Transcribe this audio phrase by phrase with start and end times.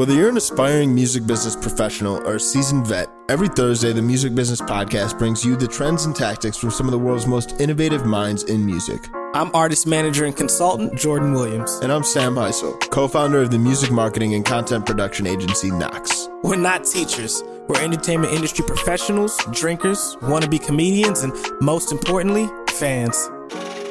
[0.00, 4.34] Whether you're an aspiring music business professional or a seasoned vet, every Thursday the Music
[4.34, 8.06] Business Podcast brings you the trends and tactics from some of the world's most innovative
[8.06, 9.10] minds in music.
[9.34, 11.80] I'm artist manager and consultant Jordan Williams.
[11.82, 16.30] And I'm Sam Heisel, co founder of the music marketing and content production agency Knox.
[16.42, 23.28] We're not teachers, we're entertainment industry professionals, drinkers, wannabe comedians, and most importantly, fans.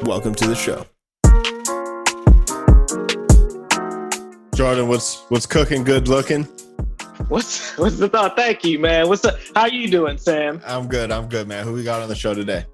[0.02, 0.89] Welcome to the show.
[4.60, 5.84] Jordan, what's what's cooking?
[5.84, 6.44] Good looking.
[7.28, 8.36] What's what's the thought?
[8.36, 9.08] Thank you, man.
[9.08, 9.38] What's up?
[9.56, 10.60] how you doing, Sam?
[10.66, 11.10] I'm good.
[11.10, 11.64] I'm good, man.
[11.64, 12.66] Who we got on the show today?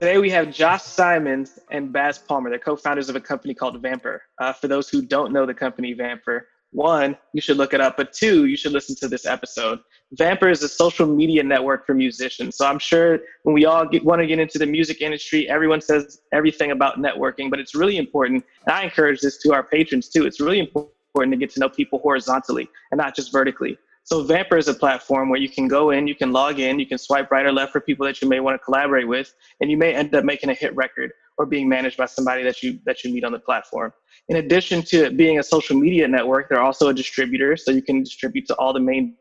[0.00, 2.48] Today we have Josh Simons and Baz Palmer.
[2.48, 4.20] They're co-founders of a company called Vampr.
[4.40, 7.96] Uh, for those who don't know the company Vampr, one, you should look it up,
[7.96, 9.78] but two, you should listen to this episode.
[10.18, 12.56] Vampr is a social media network for musicians.
[12.56, 16.20] So I'm sure when we all want to get into the music industry, everyone says
[16.32, 18.44] everything about networking, but it's really important.
[18.66, 20.26] And I encourage this to our patrons too.
[20.26, 23.78] It's really important to get to know people horizontally and not just vertically.
[24.02, 26.86] So Vampr is a platform where you can go in, you can log in, you
[26.86, 29.70] can swipe right or left for people that you may want to collaborate with, and
[29.70, 32.78] you may end up making a hit record or being managed by somebody that you
[32.86, 33.92] that you meet on the platform.
[34.28, 38.02] In addition to being a social media network, they're also a distributor, so you can
[38.02, 39.16] distribute to all the main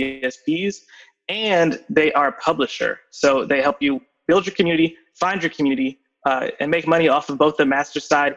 [0.00, 0.76] DSPs,
[1.28, 3.00] and they are a publisher.
[3.10, 7.28] So they help you build your community, find your community, uh, and make money off
[7.28, 8.36] of both the master side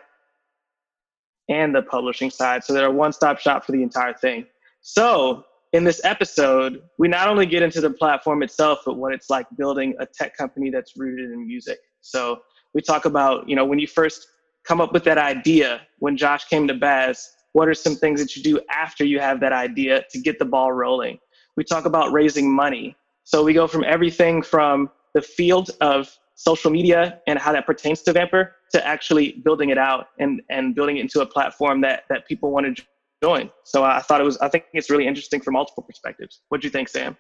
[1.50, 2.64] and the publishing side.
[2.64, 4.46] So they're a one-stop shop for the entire thing.
[4.82, 9.30] So in this episode, we not only get into the platform itself, but what it's
[9.30, 11.80] like building a tech company that's rooted in music.
[12.02, 12.42] So
[12.74, 14.28] we talk about, you know, when you first
[14.64, 18.36] come up with that idea, when Josh came to Baz, what are some things that
[18.36, 21.20] you do after you have that idea to get the ball rolling?
[21.58, 22.96] We talk about raising money.
[23.24, 28.02] So we go from everything from the field of social media and how that pertains
[28.04, 32.04] to Vampr to actually building it out and, and building it into a platform that,
[32.10, 32.84] that people want to
[33.22, 33.50] join.
[33.66, 36.42] So I thought it was, I think it's really interesting from multiple perspectives.
[36.50, 37.18] What do you think, Sam?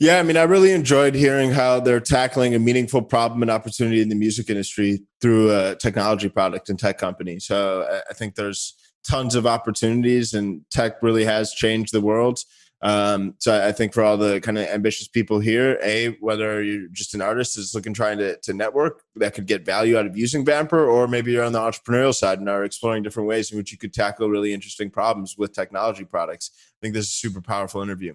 [0.00, 4.00] Yeah, I mean, I really enjoyed hearing how they're tackling a meaningful problem and opportunity
[4.00, 7.40] in the music industry through a technology product and tech company.
[7.40, 8.74] So I think there's
[9.08, 12.38] tons of opportunities, and tech really has changed the world.
[12.80, 16.86] Um, so I think for all the kind of ambitious people here, a whether you're
[16.92, 20.16] just an artist is looking trying to, to network that could get value out of
[20.16, 23.58] using Vampr, or maybe you're on the entrepreneurial side and are exploring different ways in
[23.58, 26.52] which you could tackle really interesting problems with technology products.
[26.54, 28.14] I think this is a super powerful interview.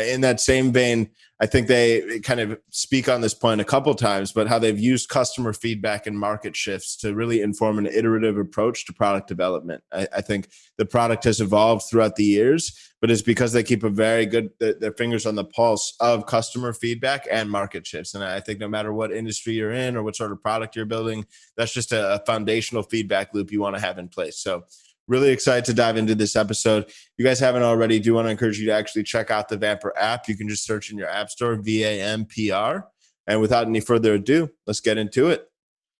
[0.00, 3.94] In that same vein, I think they kind of speak on this point a couple
[3.94, 8.38] times, but how they've used customer feedback and market shifts to really inform an iterative
[8.38, 9.82] approach to product development.
[9.92, 10.48] I, I think
[10.78, 14.50] the product has evolved throughout the years, but it's because they keep a very good
[14.58, 18.14] their fingers on the pulse of customer feedback and market shifts.
[18.14, 20.86] And I think no matter what industry you're in or what sort of product you're
[20.86, 24.38] building, that's just a foundational feedback loop you want to have in place.
[24.38, 24.64] So
[25.08, 26.84] Really excited to dive into this episode.
[26.84, 29.56] If you guys haven't already, do want to encourage you to actually check out the
[29.56, 30.28] Vampr app.
[30.28, 32.88] You can just search in your app store, V A M P R.
[33.26, 35.48] And without any further ado, let's get into it.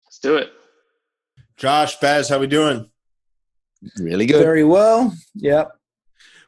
[0.05, 0.51] Let's do it.
[1.57, 2.91] Josh, Baz, how we doing?
[3.99, 4.43] Really good.
[4.43, 5.15] Very well.
[5.35, 5.71] Yep.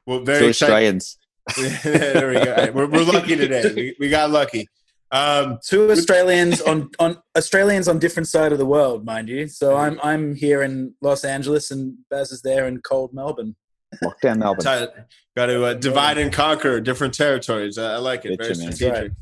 [0.07, 1.19] Well, very Australians.
[1.57, 2.71] there we go.
[2.75, 3.73] We're, we're lucky today.
[3.75, 4.69] We, we got lucky.
[5.11, 9.49] Um, Two Australians on, on Australians on different side of the world, mind you.
[9.49, 13.57] So I'm I'm here in Los Angeles, and Baz is there in cold Melbourne.
[14.03, 14.89] Lockdown Melbourne.
[15.37, 17.79] Got to uh, divide and conquer different territories.
[17.79, 18.39] I, I like it.
[18.39, 19.13] Very strategic.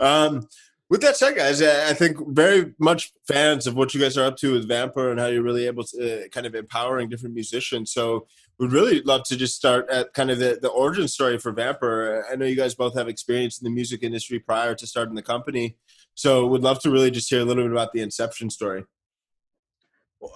[0.00, 0.48] Um,
[0.88, 4.36] with that said, guys, I think very much fans of what you guys are up
[4.38, 7.92] to with Vampr and how you're really able to uh, kind of empowering different musicians.
[7.92, 8.26] So
[8.60, 12.22] we'd really love to just start at kind of the, the origin story for Vampr.
[12.30, 15.22] I know you guys both have experience in the music industry prior to starting the
[15.22, 15.78] company.
[16.14, 18.84] So would love to really just hear a little bit about the inception story.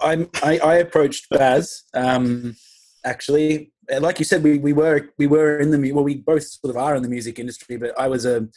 [0.01, 2.55] I, I approached Baz, um,
[3.05, 3.71] actually.
[3.99, 6.77] Like you said, we, we were we were in the well, we both sort of
[6.81, 8.47] are in the music industry, but I was a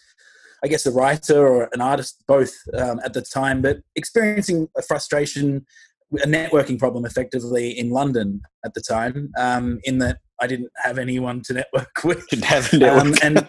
[0.65, 4.81] I guess a writer or an artist both um, at the time, but experiencing a
[4.81, 5.67] frustration
[6.13, 10.99] a networking problem effectively in London at the time, um, in that I didn't have
[10.99, 12.27] anyone to network with.
[12.29, 13.05] Didn't have a network.
[13.05, 13.49] Um, and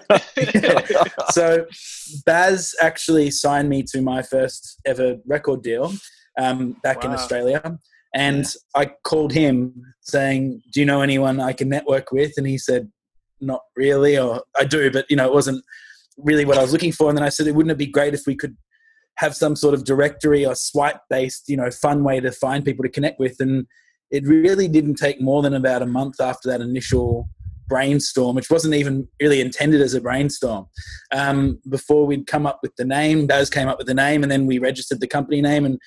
[0.54, 1.04] yeah.
[1.32, 1.66] so
[2.26, 5.94] Baz actually signed me to my first ever record deal
[6.38, 7.10] um, back wow.
[7.10, 7.80] in Australia.
[8.14, 8.82] And yeah.
[8.82, 12.34] I called him saying, Do you know anyone I can network with?
[12.38, 12.92] And he said,
[13.40, 15.64] Not really, or I do, but you know, it wasn't
[16.18, 17.10] really what I was looking for.
[17.10, 18.58] And then I said, Wouldn't it be great if we could
[19.20, 22.84] have some sort of directory or swipe based, you know, fun way to find people
[22.84, 23.36] to connect with.
[23.40, 23.68] And
[24.12, 27.30] it really didn't take more than about a month after that initial
[27.68, 30.68] brainstorm, which wasn't even really intended as a brainstorm,
[31.12, 33.28] um, before we'd come up with the name.
[33.28, 35.66] Baz came up with the name, and then we registered the company name.
[35.66, 35.80] And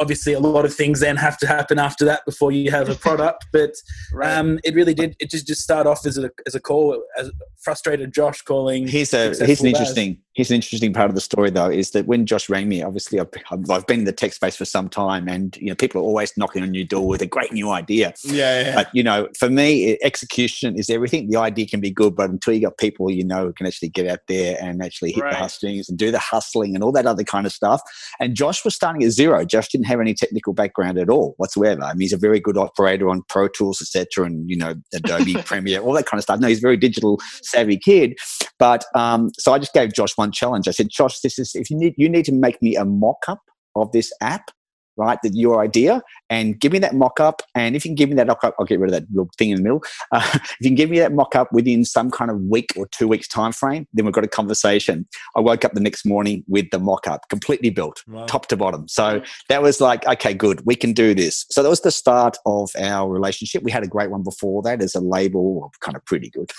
[0.00, 2.94] obviously a lot of things then have to happen after that before you have a
[2.94, 3.72] product but
[4.12, 4.36] right.
[4.36, 7.30] um, it really did it just just start off as a as a call as
[7.60, 11.50] frustrated josh calling here's a here's an interesting here's an interesting part of the story
[11.50, 13.28] though is that when josh rang me obviously I've,
[13.70, 16.32] I've been in the tech space for some time and you know people are always
[16.36, 18.74] knocking on your door with a great new idea yeah, yeah.
[18.74, 22.54] but you know for me execution is everything the idea can be good but until
[22.54, 25.32] you got people you know who can actually get out there and actually hit right.
[25.32, 27.80] the hustings and do the hustling and all that other kind of stuff
[28.20, 31.82] and josh was starting at zero josh didn't have any technical background at all whatsoever.
[31.82, 35.34] I mean, he's a very good operator on Pro Tools, etc., and you know Adobe
[35.44, 36.40] Premiere, all that kind of stuff.
[36.40, 38.16] No, he's a very digital savvy kid.
[38.58, 40.68] But um, so I just gave Josh one challenge.
[40.68, 43.24] I said, Josh, this is if you need you need to make me a mock
[43.26, 43.40] up
[43.74, 44.50] of this app
[44.96, 45.18] right?
[45.22, 47.42] That your idea, and give me that mock up.
[47.54, 49.30] And if you can give me that mock up, I'll get rid of that little
[49.36, 49.82] thing in the middle.
[50.10, 52.86] Uh, if you can give me that mock up within some kind of week or
[52.88, 55.06] two weeks time frame, then we've got a conversation.
[55.36, 58.26] I woke up the next morning with the mock up completely built, wow.
[58.26, 58.88] top to bottom.
[58.88, 61.46] So that was like, okay, good, we can do this.
[61.50, 63.62] So that was the start of our relationship.
[63.62, 66.50] We had a great one before that as a label, kind of pretty good.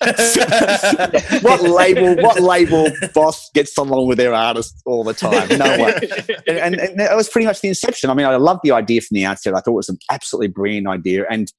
[1.42, 2.14] what label?
[2.22, 5.48] What label boss gets along with their artists all the time?
[5.58, 5.94] No one.
[6.46, 8.10] And, and, and that was pretty much the inception.
[8.10, 9.54] I mean, I loved the idea from the outset.
[9.54, 11.52] I thought it was an absolutely brilliant idea, and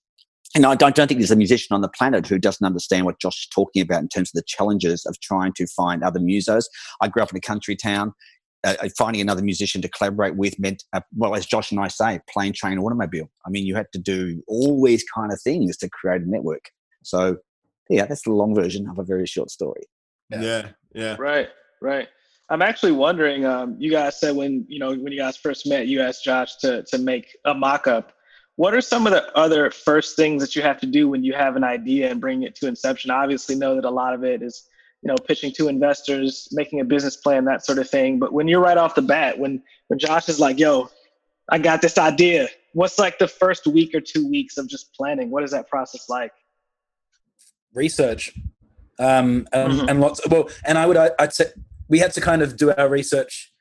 [0.55, 3.19] and I don't, don't think there's a musician on the planet who doesn't understand what
[3.19, 6.63] Josh is talking about in terms of the challenges of trying to find other musos.
[7.01, 8.13] I grew up in a country town.
[8.65, 11.87] Uh, uh finding another musician to collaborate with meant, uh, well, as Josh and I
[11.87, 13.29] say, plane, train, automobile.
[13.45, 16.71] I mean, you had to do all these kind of things to create a network.
[17.03, 17.37] So
[17.89, 19.83] yeah, that's the long version of a very short story.
[20.29, 20.67] Yeah, yeah.
[20.93, 21.15] yeah.
[21.17, 21.49] Right,
[21.81, 22.07] right.
[22.49, 23.45] I'm actually wondering.
[23.45, 26.55] Um, you guys said when you know when you guys first met, you asked Josh
[26.57, 28.13] to to make a mock-up.
[28.55, 31.33] What are some of the other first things that you have to do when you
[31.33, 33.11] have an idea and bring it to inception?
[33.11, 34.67] I obviously, know that a lot of it is
[35.01, 38.19] you know pitching to investors, making a business plan, that sort of thing.
[38.19, 40.89] But when you're right off the bat, when when Josh is like, "Yo,
[41.49, 45.29] I got this idea," what's like the first week or two weeks of just planning?
[45.29, 46.31] What is that process like?
[47.73, 48.33] research
[48.99, 49.89] um, and, mm-hmm.
[49.89, 51.45] and lots well and i would i'd say
[51.89, 53.51] we had to kind of do our research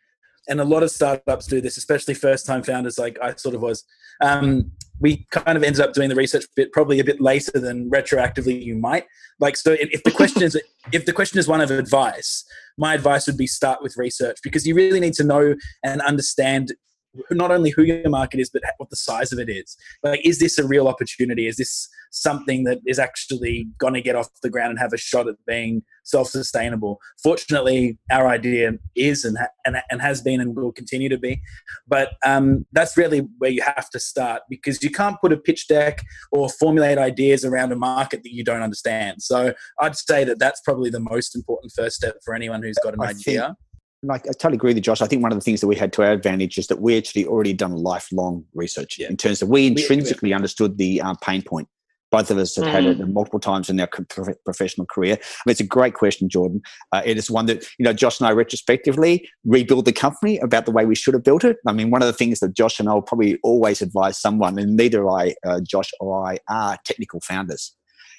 [0.48, 3.60] and a lot of startups do this especially first time founders like i sort of
[3.60, 3.84] was.
[4.20, 7.88] Um, we kind of ended up doing the research bit probably a bit later than
[7.88, 9.04] retroactively you might.
[9.38, 10.60] Like so if the question is
[10.92, 12.44] if the question is one of advice
[12.76, 15.54] my advice would be start with research because you really need to know
[15.84, 16.72] and understand
[17.30, 19.76] not only who your market is, but what the size of it is.
[20.02, 21.46] Like, is this a real opportunity?
[21.46, 24.98] Is this something that is actually going to get off the ground and have a
[24.98, 26.98] shot at being self-sustainable?
[27.22, 31.40] Fortunately, our idea is and and, and has been and will continue to be.
[31.86, 35.68] But um, that's really where you have to start because you can't put a pitch
[35.68, 36.02] deck
[36.32, 39.22] or formulate ideas around a market that you don't understand.
[39.22, 42.94] So I'd say that that's probably the most important first step for anyone who's got
[42.94, 43.46] an I idea.
[43.46, 43.58] Think-
[44.02, 45.02] like I totally agree with you, Josh.
[45.02, 46.96] I think one of the things that we had to our advantage is that we
[46.96, 49.08] actually already done lifelong research yeah.
[49.08, 51.68] in terms of we intrinsically we, understood the um, pain point.
[52.10, 52.70] Both of us have mm.
[52.70, 53.88] had it multiple times in their
[54.44, 55.14] professional career.
[55.14, 56.62] I mean, it's a great question, Jordan.
[56.90, 60.64] Uh, it is one that you know Josh and I retrospectively rebuild the company about
[60.64, 61.58] the way we should have built it.
[61.66, 64.58] I mean, one of the things that Josh and I will probably always advise someone,
[64.58, 67.74] and neither I, uh, Josh or I, are technical founders.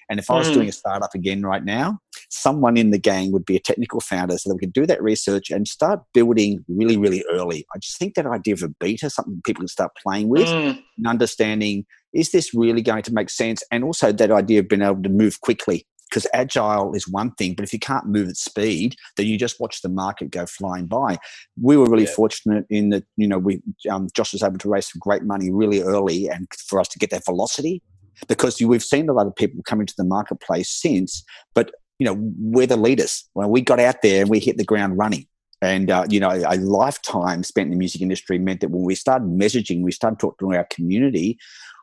[0.10, 0.56] And if I was mm.
[0.56, 2.00] doing a startup again right now,
[2.30, 5.02] someone in the gang would be a technical founder so that we could do that
[5.02, 7.66] research and start building really, really early.
[7.76, 10.82] I just think that idea of a beta, something people can start playing with mm.
[10.98, 13.64] and understanding is this really going to make sense?
[13.72, 15.86] And also that idea of being able to move quickly.
[16.10, 19.60] Because agile is one thing, but if you can't move at speed, then you just
[19.60, 21.20] watch the market go flying by.
[21.62, 22.16] We were really yeah.
[22.16, 23.62] fortunate in that, you know, we
[23.92, 26.98] um, Josh was able to raise some great money really early, and for us to
[26.98, 27.84] get that velocity
[28.28, 31.24] because we've seen a lot of people come into the marketplace since,
[31.54, 33.30] but you know we're the leaders.
[33.36, 35.28] Well, we got out there and we hit the ground running.
[35.62, 38.96] And uh, you know, a lifetime spent in the music industry meant that when we
[38.96, 41.38] started messaging, we started talking to our community.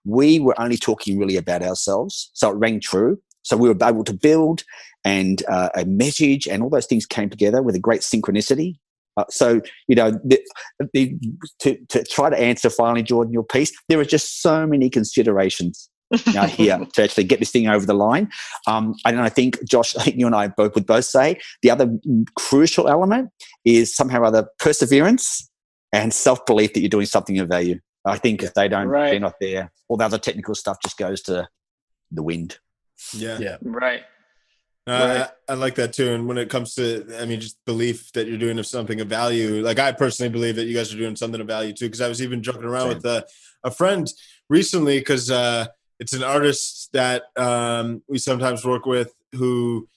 [0.04, 3.20] We were only talking really about ourselves, so it rang true.
[3.42, 4.64] So we were able to build
[5.04, 8.78] and uh, a message, and all those things came together with a great synchronicity.
[9.18, 10.40] Uh, so you know, the,
[10.94, 11.18] the,
[11.58, 15.90] to to try to answer finally, Jordan, your piece, there are just so many considerations
[16.12, 18.30] uh, here to actually get this thing over the line.
[18.66, 21.70] Um, and I think, Josh, I think you and I both would both say the
[21.70, 21.90] other
[22.36, 23.30] crucial element
[23.64, 25.50] is somehow or other perseverance
[25.92, 27.80] and self belief that you're doing something of value.
[28.04, 29.10] I think if they don't, right.
[29.10, 29.72] they're not there.
[29.88, 31.48] All the other technical stuff just goes to
[32.12, 32.58] the wind.
[33.12, 33.38] Yeah.
[33.38, 33.56] Yeah.
[33.62, 34.02] Right.
[34.88, 35.30] Uh, right.
[35.48, 36.12] I, I, like that too.
[36.12, 39.60] And when it comes to, I mean, just belief that you're doing something of value.
[39.60, 41.86] Like I personally believe that you guys are doing something of value too.
[41.86, 42.94] Because I was even joking around Same.
[42.94, 43.26] with a,
[43.64, 44.08] a friend
[44.48, 45.66] recently because uh,
[45.99, 49.88] it's an artist that um, we sometimes work with who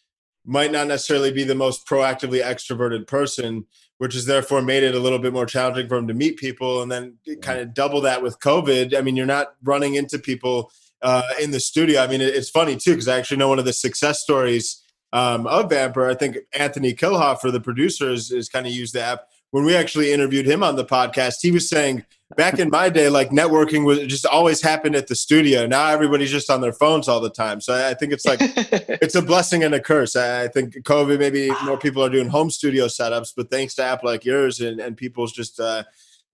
[0.45, 3.65] might not necessarily be the most proactively extroverted person
[3.99, 6.81] which has therefore made it a little bit more challenging for him to meet people.
[6.81, 8.97] And then kind of double that with COVID.
[8.97, 12.01] I mean, you're not running into people uh, in the studio.
[12.01, 15.45] I mean, it's funny too because I actually know one of the success stories um,
[15.47, 16.09] of Vampr.
[16.09, 19.27] I think Anthony Kilhoffer, the producer, is, is kind of used the app.
[19.51, 23.09] When we actually interviewed him on the podcast, he was saying back in my day,
[23.09, 25.65] like networking was just always happened at the studio.
[25.65, 27.61] Now everybody's just on their phones all the time.
[27.61, 30.15] So I think it's like it's a blessing and a curse.
[30.15, 34.03] I think COVID, maybe more people are doing home studio setups, but thanks to app
[34.03, 35.83] like yours and, and people's just uh,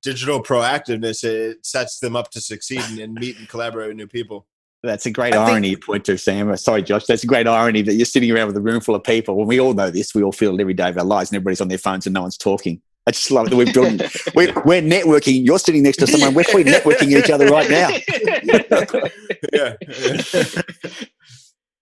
[0.02, 4.08] digital proactiveness, it sets them up to succeed and, and meet and collaborate with new
[4.08, 4.46] people.
[4.84, 6.56] That's a great I irony think, point to Sam.
[6.58, 7.06] Sorry, Josh.
[7.06, 9.36] That's a great irony that you're sitting around with a room full of people.
[9.36, 11.38] When we all know this, we all feel it every day of our lives, and
[11.38, 12.82] everybody's on their phones and no one's talking.
[13.08, 14.00] I just love that we're building.
[14.36, 15.46] we're, we're networking.
[15.46, 16.34] You're sitting next to someone.
[16.34, 17.90] We're, we're networking each other right now.
[19.54, 19.76] yeah.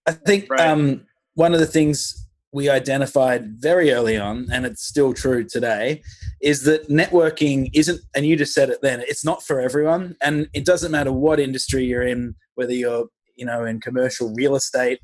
[0.05, 0.67] I think right.
[0.67, 6.01] um, one of the things we identified very early on, and it's still true today,
[6.41, 10.15] is that networking isn't, and you just said it then, it's not for everyone.
[10.21, 14.55] And it doesn't matter what industry you're in, whether you're, you know, in commercial real
[14.55, 14.99] estate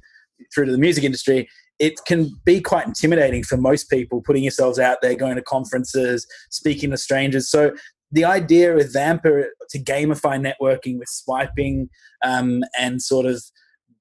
[0.53, 1.49] through to the music industry,
[1.79, 6.27] it can be quite intimidating for most people putting yourselves out there, going to conferences,
[6.49, 7.49] speaking to strangers.
[7.49, 7.71] So
[8.11, 11.89] the idea with Vampr to gamify networking with swiping
[12.23, 13.41] um, and sort of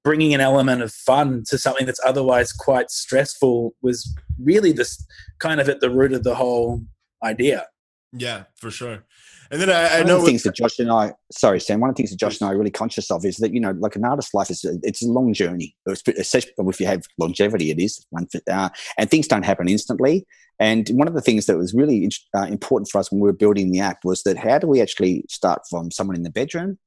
[0.03, 5.05] bringing an element of fun to something that's otherwise quite stressful was really this
[5.39, 6.81] kind of at the root of the whole
[7.23, 7.67] idea.
[8.13, 9.05] Yeah, for sure.
[9.51, 11.97] And then I, I know the things that Josh and I, sorry, Sam, one of
[11.97, 13.97] the things that Josh and I are really conscious of is that, you know, like
[13.97, 17.79] an artist's life is, a, it's a long journey, especially if you have longevity, it
[17.79, 18.05] is.
[18.51, 20.27] Uh, and things don't happen instantly.
[20.61, 23.33] And one of the things that was really uh, important for us when we were
[23.33, 26.79] building the app was that how do we actually start from someone in the bedroom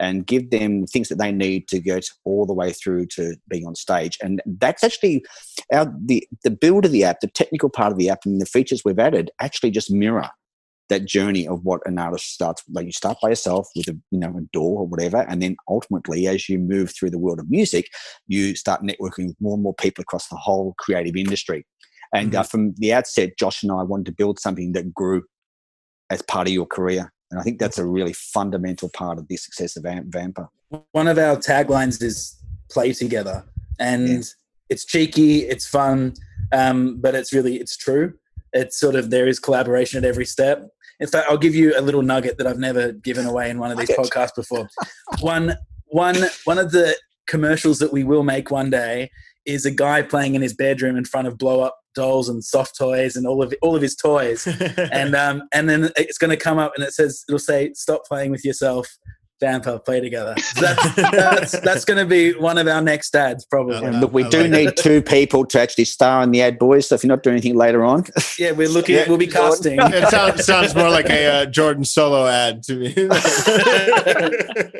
[0.00, 3.66] and give them things that they need to get all the way through to being
[3.66, 4.18] on stage.
[4.22, 5.24] And that's actually
[5.72, 8.46] our the the build of the app, the technical part of the app, and the
[8.46, 10.30] features we've added actually just mirror
[10.90, 14.18] that journey of what an artist starts like you start by yourself with a you
[14.18, 17.50] know a DAW or whatever and then ultimately as you move through the world of
[17.50, 17.88] music
[18.28, 21.66] you start networking with more and more people across the whole creative industry
[22.12, 22.40] and uh, mm-hmm.
[22.40, 25.22] uh, from the outset josh and i wanted to build something that grew
[26.10, 29.36] as part of your career and I think that's a really fundamental part of the
[29.36, 30.48] success of Vampr.
[30.92, 32.36] One of our taglines is
[32.70, 33.44] play together.
[33.78, 34.22] And yeah.
[34.68, 36.14] it's cheeky, it's fun,
[36.52, 38.14] um, but it's really, it's true.
[38.52, 40.68] It's sort of, there is collaboration at every step.
[41.00, 43.70] In fact, I'll give you a little nugget that I've never given away in one
[43.70, 44.68] of these podcasts before.
[45.20, 49.10] one, one, one of the commercials that we will make one day
[49.46, 52.76] is a guy playing in his bedroom in front of blow up dolls and soft
[52.76, 54.46] toys and all of all of his toys,
[54.92, 58.04] and um, and then it's going to come up and it says it'll say stop
[58.06, 58.98] playing with yourself
[59.40, 60.34] Vampr play together.
[60.60, 63.90] That's, that's, that's going to be one of our next ads, probably.
[63.90, 66.88] look, we do need two people to actually star in the ad, boys.
[66.88, 68.04] So if you're not doing anything later on,
[68.38, 68.96] yeah, we're looking.
[68.96, 69.78] Yeah, we'll be casting.
[69.80, 72.88] It sounds, sounds more like a uh, Jordan Solo ad to me.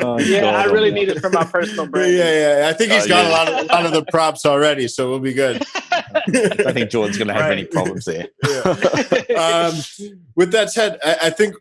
[0.01, 0.55] oh, yeah, God.
[0.55, 2.13] I really need it for my personal brand.
[2.13, 2.69] Yeah, yeah.
[2.69, 3.29] I think he's oh, got yeah.
[3.29, 5.63] a lot of a lot of the props already, so we'll be good.
[6.03, 7.53] I think Jordan's going to have right.
[7.53, 8.29] any problems there.
[8.47, 8.61] Yeah.
[9.41, 9.75] Um,
[10.37, 11.55] with that said, I, I think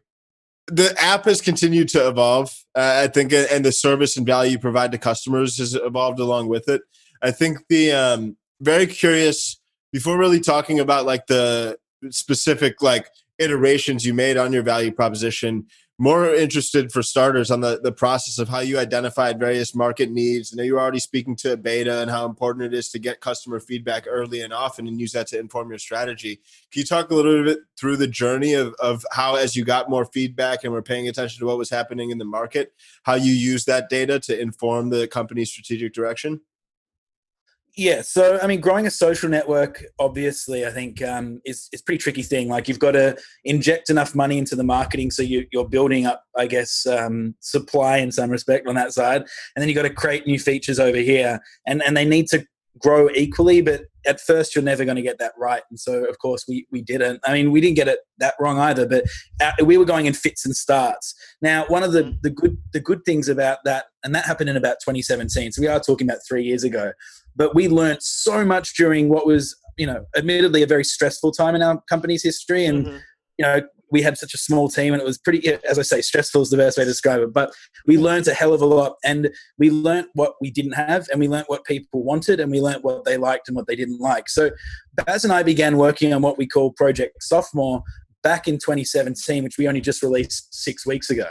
[0.71, 2.55] the app has continued to evolve.
[2.75, 6.47] Uh, I think, and the service and value you provide to customers has evolved along
[6.47, 6.81] with it.
[7.21, 9.59] I think the um, very curious
[9.91, 11.77] before really talking about like the
[12.09, 13.07] specific like
[13.39, 15.65] iterations you made on your value proposition
[16.00, 20.51] more interested for starters on the, the process of how you identified various market needs.
[20.51, 23.60] I know you're already speaking to beta and how important it is to get customer
[23.60, 26.38] feedback early and often and use that to inform your strategy.
[26.72, 29.89] Can you talk a little bit through the journey of, of how, as you got
[29.89, 32.72] more feedback and were paying attention to what was happening in the market,
[33.03, 36.39] how you use that data to inform the company's strategic direction?
[37.79, 42.00] Yeah, so I mean, growing a social network, obviously, I think um, is is pretty
[42.00, 42.50] tricky thing.
[42.50, 46.25] Like you've got to inject enough money into the marketing, so you, you're building up,
[46.36, 49.88] I guess, um, supply in some respect on that side, and then you have got
[49.88, 52.45] to create new features over here, and and they need to
[52.79, 53.62] grow equally.
[53.62, 56.67] But at first, you're never going to get that right, and so of course we
[56.74, 57.21] we didn't.
[57.25, 59.05] I mean, we didn't get it that wrong either, but
[59.41, 61.15] uh, we were going in fits and starts.
[61.41, 64.57] Now, one of the the good the good things about that, and that happened in
[64.57, 65.53] about 2017.
[65.53, 66.91] So we are talking about three years ago
[67.39, 71.55] but we learned so much during what was, you know, admittedly a very stressful time
[71.55, 72.65] in our company's history.
[72.65, 72.98] And, mm-hmm.
[73.38, 76.01] you know, we had such a small team and it was pretty, as I say,
[76.01, 77.34] stressful is the best way to describe it.
[77.34, 77.53] But
[77.88, 81.19] we learned a hell of a lot and we learned what we didn't have and
[81.19, 84.01] we learned what people wanted and we learned what they liked and what they didn't
[84.01, 84.27] like.
[84.27, 84.51] So
[84.93, 87.81] Baz and I began working on what we call Project Sophomore
[88.22, 91.29] back in 2017, which we only just released six weeks ago.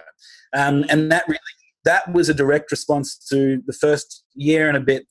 [0.56, 1.38] Um, and that really,
[1.84, 5.06] that was a direct response to the first year and a bit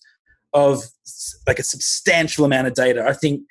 [0.54, 0.84] of
[1.46, 3.06] like a substantial amount of data.
[3.08, 3.42] I think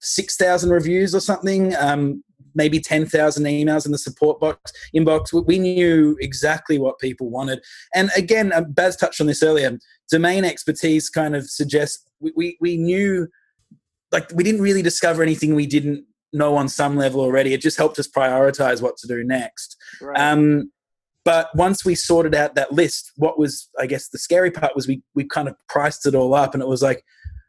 [0.00, 1.74] 6,000 reviews or something.
[1.76, 2.22] Um,
[2.54, 5.32] maybe 10,000 emails in the support box inbox.
[5.46, 7.60] We knew exactly what people wanted.
[7.94, 9.76] And again, uh, Baz touched on this earlier.
[10.10, 13.28] Domain expertise kind of suggests we, we, we knew,
[14.12, 17.52] like, we didn't really discover anything we didn't know on some level already.
[17.54, 19.76] It just helped us prioritize what to do next.
[20.00, 20.18] Right.
[20.18, 20.70] Um,
[21.24, 24.86] but once we sorted out that list, what was, I guess, the scary part was
[24.86, 27.02] we, we kind of priced it all up and it was like,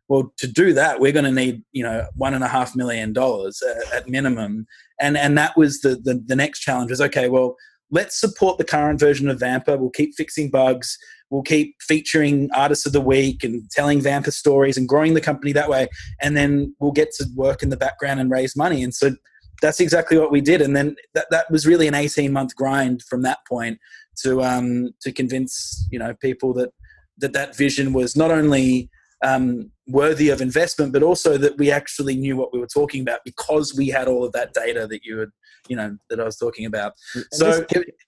[0.07, 3.11] well, to do that, we're going to need, you know, one and a half million
[3.11, 3.61] dollars
[3.93, 4.67] at, minimum.
[5.01, 7.55] And, and that was the, the, the next challenge was, okay, well,
[7.91, 9.79] let's support the current version of Vampr.
[9.79, 10.97] We'll keep fixing bugs.
[11.31, 15.51] We'll keep featuring artists of the week and telling Vampr stories and growing the company
[15.53, 15.87] that way.
[16.21, 18.83] And then we'll get to work in the background and raise money.
[18.83, 19.15] And so
[19.61, 20.61] that's exactly what we did.
[20.61, 23.79] And then that, that was really an 18 month grind from that point
[24.23, 26.69] to, um, to convince, you know, people that,
[27.17, 28.89] that that vision was not only
[29.23, 33.19] um, worthy of investment, but also that we actually knew what we were talking about
[33.23, 35.29] because we had all of that data that you had,
[35.67, 36.93] you know, that I was talking about.
[37.13, 37.65] And so,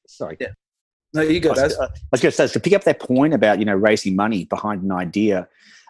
[0.08, 0.38] sorry.
[0.40, 0.48] Yeah.
[1.14, 1.52] No, you go.
[1.52, 3.76] I was, I was going to say to pick up that point about you know
[3.76, 5.48] raising money behind an idea.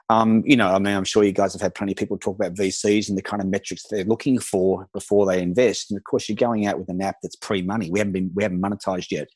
[0.10, 2.36] Um, you know, I mean, I'm sure you guys have had plenty of people talk
[2.36, 5.92] about VCs and the kind of metrics they're looking for before they invest.
[5.92, 7.92] And of course, you're going out with an app that's pre-money.
[7.92, 9.28] We haven't been, we haven't monetized yet.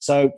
[0.00, 0.30] So,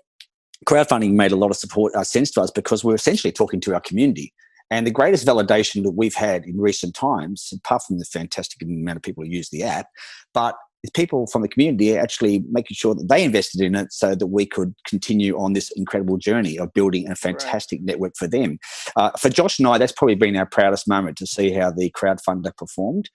[0.65, 3.75] crowdfunding made a lot of support uh, sense to us because we're essentially talking to
[3.75, 4.33] our community.
[4.71, 8.97] And the greatest validation that we've had in recent times, apart from the fantastic amount
[8.97, 9.87] of people who use the app,
[10.35, 10.57] but
[10.95, 14.47] people from the community actually making sure that they invested in it so that we
[14.47, 17.87] could continue on this incredible journey of building a fantastic right.
[17.87, 18.59] network for them.
[18.97, 21.91] Uh, for Josh and I, that's probably been our proudest moment to see how the
[21.91, 23.11] crowdfunder performed.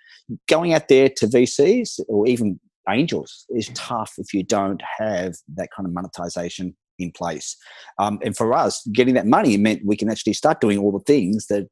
[0.48, 2.60] Going out there to VCs or even
[2.90, 7.58] angels is tough if you don't have that kind of monetization in place.
[8.00, 11.00] Um, and for us, getting that money meant we can actually start doing all the
[11.00, 11.68] things that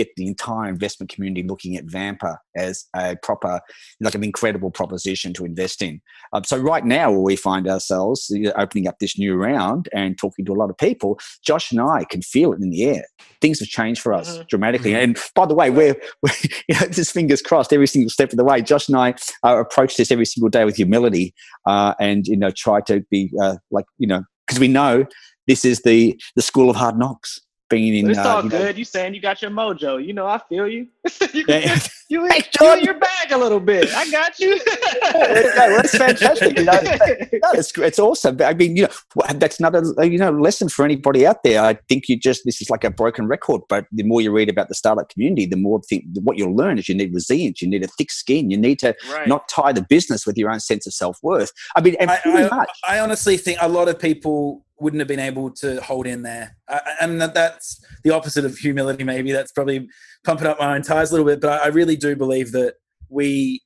[0.00, 3.60] get the entire investment community looking at Vampr as a proper,
[4.00, 6.00] like an incredible proposition to invest in.
[6.32, 10.52] Um, so right now, we find ourselves opening up this new round and talking to
[10.52, 13.04] a lot of people, Josh and I can feel it in the air.
[13.40, 14.42] Things have changed for us mm-hmm.
[14.48, 14.92] dramatically.
[14.92, 15.02] Mm-hmm.
[15.02, 16.30] And by the way, we're, we're
[16.68, 18.62] you know, just fingers crossed every single step of the way.
[18.62, 21.34] Josh and I uh, approach this every single day with humility
[21.66, 25.06] uh, and you know try to be uh, like you know because we know
[25.46, 28.04] this is the the school of hard knocks being in.
[28.04, 28.52] But it's uh, all good.
[28.52, 30.04] Know, you saying you got your mojo.
[30.04, 30.88] You know, I feel you.
[31.32, 31.74] you, you,
[32.08, 33.88] you, hey, you in your bag a little bit.
[33.94, 34.56] I got you.
[35.14, 36.58] no, that's fantastic.
[36.58, 38.42] You know, no, it's, it's awesome.
[38.42, 41.62] I mean, you know, that's another you know lesson for anybody out there.
[41.62, 43.62] I think you just this is like a broken record.
[43.68, 46.78] But the more you read about the startup community, the more think, what you'll learn
[46.78, 47.62] is you need resilience.
[47.62, 48.50] You need a thick skin.
[48.50, 49.28] You need to right.
[49.28, 51.52] not tie the business with your own sense of self worth.
[51.76, 55.50] I mean, I, I, I honestly think a lot of people wouldn't have been able
[55.50, 56.56] to hold in there.
[56.68, 59.32] I, and that, that's the opposite of humility, maybe.
[59.32, 59.88] That's probably
[60.24, 61.40] pumping up my own tires a little bit.
[61.40, 62.74] But I, I really do believe that
[63.08, 63.62] we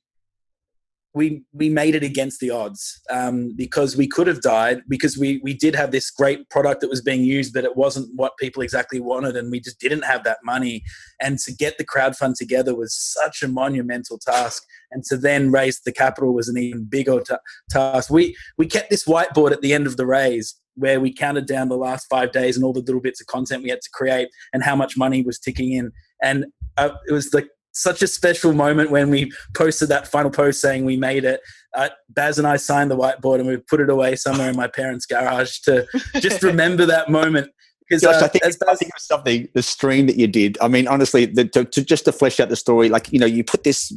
[1.15, 5.39] we we made it against the odds um, because we could have died because we
[5.43, 8.61] we did have this great product that was being used, but it wasn't what people
[8.61, 10.83] exactly wanted, and we just didn't have that money.
[11.21, 15.51] And to get the crowd fund together was such a monumental task, and to then
[15.51, 17.23] raise the capital was an even bigger
[17.69, 18.09] task.
[18.09, 21.69] We we kept this whiteboard at the end of the raise where we counted down
[21.69, 24.29] the last five days and all the little bits of content we had to create
[24.53, 25.91] and how much money was ticking in.
[26.21, 26.45] And
[26.77, 30.85] uh, it was like such a special moment when we posted that final post saying
[30.85, 31.41] we made it.
[31.75, 34.67] Uh, Baz and I signed the whiteboard and we put it away somewhere in my
[34.67, 35.85] parents' garage to
[36.21, 37.51] just remember that moment
[37.87, 40.27] because Josh, uh, I think, as, I think it was something the stream that you
[40.27, 40.57] did.
[40.59, 43.25] I mean, honestly, the, to, to, just to flesh out the story, like you know,
[43.25, 43.93] you put this,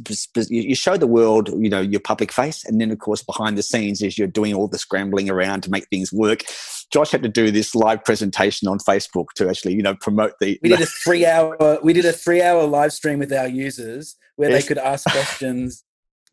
[0.49, 3.63] you show the world, you know, your public face, and then of course behind the
[3.63, 6.43] scenes is you're doing all the scrambling around to make things work.
[6.91, 10.59] Josh had to do this live presentation on Facebook to actually, you know, promote the.
[10.61, 11.79] We did a three hour.
[11.83, 14.61] We did a three hour live stream with our users where yes.
[14.61, 15.83] they could ask questions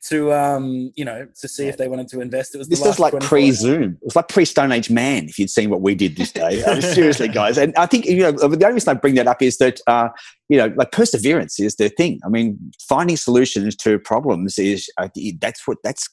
[0.09, 2.55] to um, you know to see if they wanted to invest.
[2.55, 3.99] It was this was like pre Zoom.
[4.01, 5.25] It was like pre Stone Age Man.
[5.25, 7.59] If you'd seen what we did this day, I mean, seriously, guys.
[7.59, 10.09] And I think you know the only reason I bring that up is that uh,
[10.49, 12.21] you know like perseverance is the thing.
[12.25, 15.09] I mean, finding solutions to problems is uh,
[15.41, 16.09] that's what that's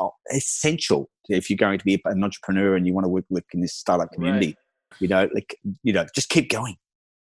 [0.00, 3.44] uh, essential if you're going to be an entrepreneur and you want to work, work
[3.52, 4.48] in this startup community.
[4.48, 4.56] Right.
[5.00, 6.76] You know, like you know, just keep going.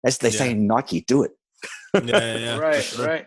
[0.04, 0.38] As they yeah.
[0.38, 1.32] say in Nike, do it.
[1.94, 3.26] yeah, yeah, yeah, right, right.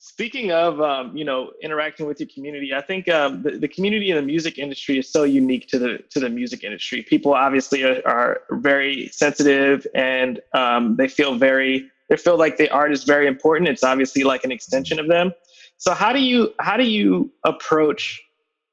[0.00, 4.10] Speaking of, um, you know, interacting with your community, I think um, the, the community
[4.10, 7.02] in the music industry is so unique to the to the music industry.
[7.02, 12.70] People obviously are, are very sensitive and um, they feel very they feel like the
[12.70, 13.68] art is very important.
[13.68, 15.32] It's obviously like an extension of them.
[15.78, 18.22] So how do you how do you approach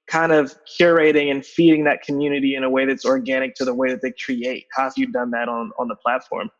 [0.08, 3.90] kind of curating and feeding that community in a way that's organic to the way
[3.90, 4.68] that they create?
[4.76, 6.52] How have you done that on on the platform?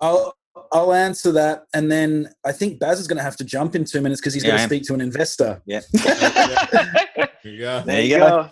[0.00, 0.34] I'll
[0.72, 3.84] I'll answer that, and then I think Baz is going to have to jump in
[3.84, 5.62] two minutes because he's Yeah, going to speak to an investor.
[5.66, 5.80] Yeah.
[7.42, 7.82] There you go.
[7.86, 8.50] There you go.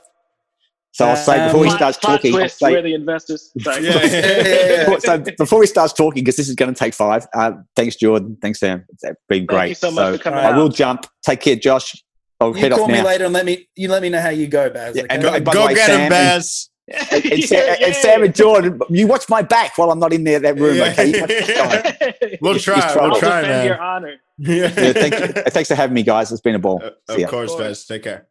[0.92, 3.50] So I'll say before he Um, starts Plot talking, I'll twist, say, we're the investors.
[3.60, 3.84] Sorry.
[3.84, 4.98] Yeah, yeah, yeah, yeah.
[4.98, 7.26] so before he starts talking, because this is going to take five.
[7.34, 8.36] Uh, thanks, Jordan.
[8.40, 8.84] Thanks, Sam.
[8.90, 9.70] It's been great.
[9.70, 10.56] you so much for coming I out.
[10.56, 11.06] will jump.
[11.26, 12.00] Take care, Josh.
[12.40, 14.46] I'll You head call me later and let me you let me know how you
[14.46, 14.94] go, Baz.
[14.94, 15.14] Yeah, okay?
[15.14, 16.70] and Go, by the go way, get Sam him, and- Baz.
[16.86, 20.24] And, and Sam, and Sam and Jordan, you watch my back while I'm not in
[20.24, 20.76] there that room.
[20.76, 20.92] Yeah.
[20.92, 21.06] Okay.
[21.12, 22.38] You watch this guy.
[22.42, 22.74] We'll try.
[22.76, 23.02] just try.
[23.02, 24.14] We'll I'll try, defend your honor.
[24.38, 24.54] Yeah.
[24.76, 25.42] Yeah, thank you.
[25.50, 26.30] Thanks for having me, guys.
[26.30, 26.82] It's been a ball.
[27.08, 27.28] Of ya.
[27.28, 27.68] course, Of course.
[27.68, 27.86] Baz.
[27.86, 28.28] Take care.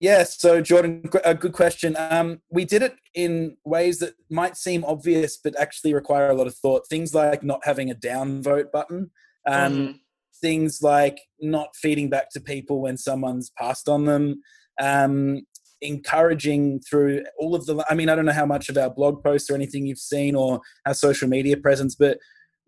[0.00, 1.94] Yeah, so Jordan, a good question.
[1.98, 6.46] Um, we did it in ways that might seem obvious, but actually require a lot
[6.46, 6.86] of thought.
[6.88, 9.10] Things like not having a downvote button,
[9.46, 10.00] um, Mhm.
[10.40, 14.40] things like not feeding back to people when someone's passed on them,
[14.80, 15.42] um,
[15.82, 17.84] encouraging through all of the.
[17.88, 20.34] I mean, I don't know how much of our blog posts or anything you've seen
[20.34, 22.18] or our social media presence, but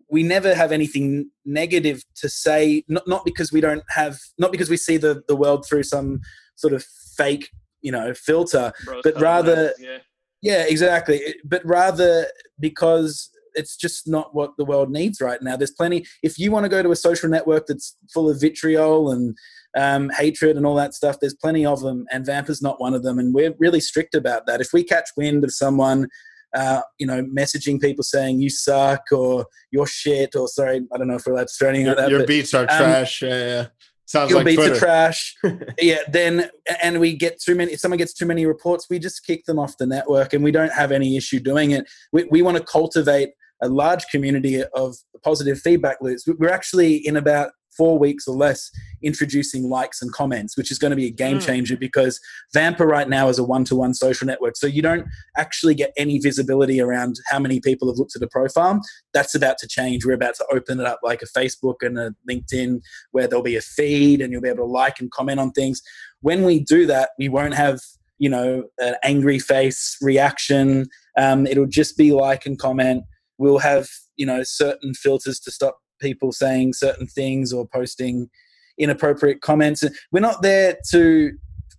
[0.09, 2.83] we never have anything negative to say.
[2.87, 6.21] Not not because we don't have, not because we see the the world through some
[6.55, 6.83] sort of
[7.17, 7.49] fake,
[7.81, 8.71] you know, filter.
[8.85, 9.97] Bros but rather- yeah.
[10.41, 11.21] Yeah, exactly.
[11.45, 12.27] But rather
[12.59, 15.55] because it's just not what the world needs right now.
[15.55, 16.05] There's plenty.
[16.21, 19.37] If you want to go to a social network that's full of vitriol and
[19.75, 23.03] um, hatred and all that stuff, there's plenty of them, and Vampr's not one of
[23.03, 23.19] them.
[23.19, 24.61] And we're really strict about that.
[24.61, 26.07] If we catch wind of someone,
[26.53, 31.07] uh, you know, messaging people saying you suck or you're shit or sorry, I don't
[31.07, 32.11] know if we're allowed to throw anything Your, like that.
[32.11, 33.21] your but- beats are um, trash.
[33.21, 33.65] Yeah, yeah.
[34.05, 34.75] Sounds your like beats Twitter.
[34.75, 35.35] are trash.
[35.81, 36.49] yeah, then
[36.83, 37.71] and we get too many.
[37.71, 40.51] If someone gets too many reports, we just kick them off the network, and we
[40.51, 41.89] don't have any issue doing it.
[42.11, 43.29] We we want to cultivate
[43.63, 46.27] a large community of positive feedback loops.
[46.37, 48.69] We're actually in about four weeks or less
[49.03, 51.45] introducing likes and comments, which is going to be a game Mm.
[51.45, 52.19] changer because
[52.55, 55.05] Vampr right now is a one-to-one social network, so you don't
[55.37, 58.79] actually get any visibility around how many people have looked at a profile.
[59.13, 60.05] That's about to change.
[60.05, 63.55] We're about to open it up like a Facebook and a LinkedIn where there'll be
[63.55, 65.81] a feed and you'll be able to like and comment on things.
[66.21, 67.79] When we do that, we won't have
[68.19, 70.87] you know an angry face reaction.
[71.17, 73.03] Um, it'll just be like and comment.
[73.37, 78.29] We'll have you know certain filters to stop people saying certain things or posting
[78.77, 79.83] inappropriate comments.
[80.11, 81.31] We're not there to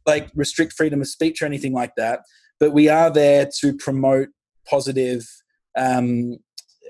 [0.07, 2.21] like restrict freedom of speech or anything like that,
[2.61, 4.29] but we are there to promote
[4.69, 5.27] positive.
[5.77, 6.39] Um,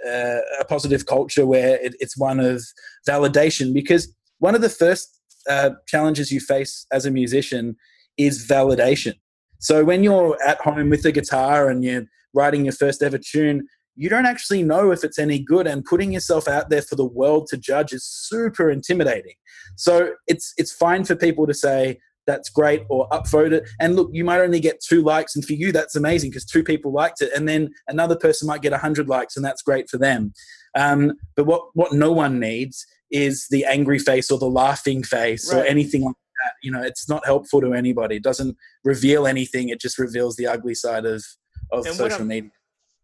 [0.07, 2.63] uh, a positive culture where it, it's one of
[3.09, 7.77] validation because one of the first uh, challenges you face as a musician
[8.17, 9.15] is validation.
[9.61, 13.67] So when you're at home with a guitar and you're writing your first ever tune,
[13.97, 17.05] you don't actually know if it's any good, and putting yourself out there for the
[17.05, 19.35] world to judge is super intimidating.
[19.77, 23.69] So it's it's fine for people to say that's great or upvote it.
[23.81, 26.65] And look, you might only get two likes, and for you that's amazing because two
[26.65, 29.89] people liked it, and then another person might get a hundred likes, and that's great
[29.89, 30.33] for them.
[30.77, 35.53] Um, but what what no one needs is the angry face or the laughing face
[35.53, 36.53] or anything like that.
[36.63, 38.17] You know, it's not helpful to anybody.
[38.17, 39.69] It doesn't reveal anything.
[39.69, 41.25] It just reveals the ugly side of
[41.71, 42.51] of And social media.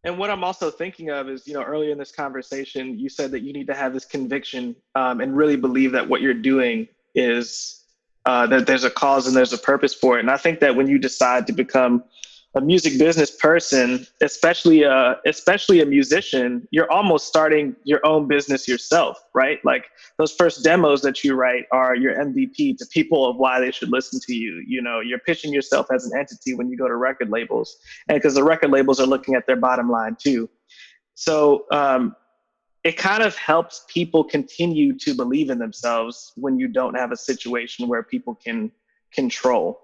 [0.04, 3.30] And what I'm also thinking of is, you know, earlier in this conversation, you said
[3.32, 6.88] that you need to have this conviction um, and really believe that what you're doing
[7.14, 7.84] is
[8.24, 10.20] uh, that there's a cause and there's a purpose for it.
[10.20, 12.04] And I think that when you decide to become
[12.54, 18.66] a music business person, especially a especially a musician, you're almost starting your own business
[18.66, 19.58] yourself, right?
[19.64, 19.84] Like
[20.18, 23.90] those first demos that you write are your MVP to people of why they should
[23.90, 24.64] listen to you.
[24.66, 27.76] You know, you're pitching yourself as an entity when you go to record labels,
[28.08, 30.50] and because the record labels are looking at their bottom line too.
[31.14, 32.16] So um,
[32.82, 37.16] it kind of helps people continue to believe in themselves when you don't have a
[37.16, 38.72] situation where people can
[39.12, 39.80] control.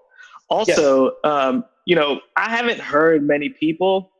[0.48, 4.10] Also, um, you know, I haven't heard many people,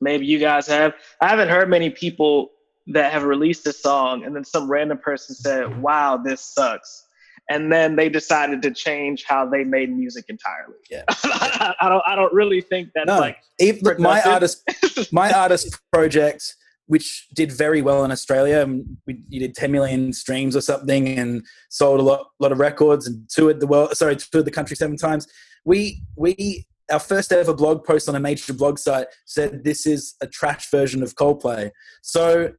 [0.00, 2.50] maybe you guys have, I haven't heard many people
[2.88, 7.06] that have released a song and then some random person said, wow, this sucks.
[7.50, 10.76] And then they decided to change how they made music entirely.
[10.90, 11.04] Yeah.
[11.08, 13.18] I don't I don't really think that's No.
[13.20, 14.62] like Even, my artist,
[15.12, 20.14] my artist project, which did very well in Australia, and we you did 10 million
[20.14, 23.94] streams or something, and sold a lot, lot of records, and toured the world.
[23.94, 25.26] Sorry, toured the country seven times.
[25.66, 30.14] We we our first ever blog post on a major blog site said this is
[30.20, 31.70] a trash version of Coldplay.
[32.02, 32.52] So,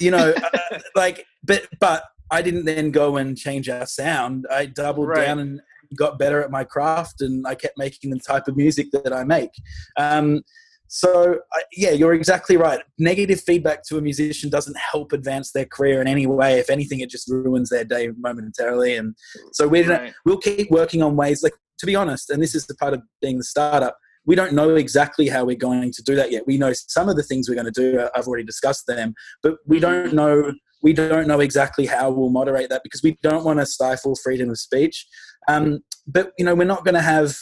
[0.00, 4.46] you know, uh, like, but but I didn't then go and change our sound.
[4.50, 5.24] I doubled Right.
[5.24, 5.60] down and
[5.96, 9.24] got better at my craft, and I kept making the type of music that I
[9.24, 9.50] make.
[9.96, 10.42] Um,
[10.90, 12.80] so I yeah, you're exactly right.
[12.98, 16.58] Negative feedback to a musician doesn't help advance their career in any way.
[16.58, 18.96] If anything, it just ruins their day momentarily.
[18.96, 19.14] And
[19.52, 20.14] so we're Right.
[20.24, 23.02] we'll keep working on ways like to be honest and this is the part of
[23.20, 23.96] being the startup
[24.28, 26.46] we don't know exactly how we're going to do that yet.
[26.46, 27.98] We know some of the things we're going to do.
[27.98, 32.28] Uh, I've already discussed them, but we don't know we don't know exactly how we'll
[32.28, 35.06] moderate that because we don't want to stifle freedom of speech.
[35.48, 37.34] Um, but you know, we're not going to have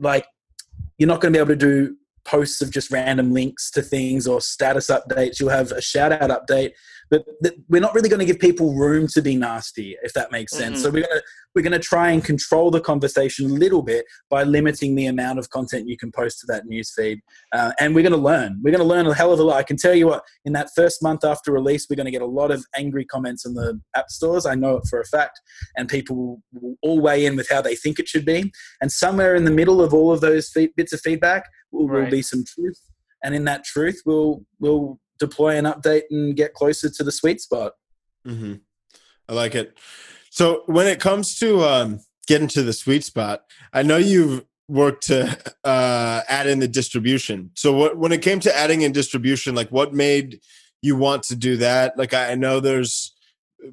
[0.00, 0.26] like
[0.98, 4.26] you're not going to be able to do posts of just random links to things
[4.26, 5.38] or status updates.
[5.38, 6.72] You'll have a shout out update
[7.10, 7.24] but
[7.68, 10.78] we're not really going to give people room to be nasty if that makes sense.
[10.78, 10.84] Mm-hmm.
[10.84, 11.22] so we're going to
[11.54, 15.38] we're going to try and control the conversation a little bit by limiting the amount
[15.38, 17.18] of content you can post to that newsfeed.
[17.52, 18.60] Uh, and we're going to learn.
[18.62, 19.56] We're going to learn a hell of a lot.
[19.56, 22.22] I can tell you what in that first month after release we're going to get
[22.22, 24.46] a lot of angry comments in the app stores.
[24.46, 25.40] I know it for a fact.
[25.76, 28.52] And people will all weigh in with how they think it should be.
[28.80, 32.04] And somewhere in the middle of all of those bits of feedback will, right.
[32.04, 32.80] will be some truth.
[33.24, 37.40] And in that truth we'll we'll deploy an update and get closer to the sweet
[37.40, 37.72] spot.
[38.26, 38.54] Mm-hmm.
[39.28, 39.78] I like it.
[40.30, 45.06] So when it comes to um, getting to the sweet spot, I know you've worked
[45.06, 47.50] to uh, add in the distribution.
[47.54, 50.40] So what, when it came to adding in distribution, like what made
[50.82, 51.96] you want to do that?
[51.98, 53.14] Like I, I know there's